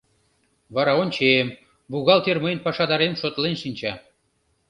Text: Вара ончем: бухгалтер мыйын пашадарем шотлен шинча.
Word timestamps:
Вара 0.75 0.93
ончем: 1.01 1.47
бухгалтер 1.91 2.37
мыйын 2.43 2.59
пашадарем 2.65 3.13
шотлен 3.21 3.55
шинча. 3.61 3.93